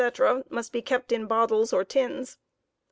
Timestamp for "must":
0.49-0.71